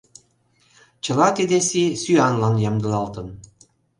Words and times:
Чыла 1.03 1.27
тиде 1.37 1.57
сий 1.69 1.89
сӱанлан 2.03 2.55
ямдылалтын. 2.69 3.27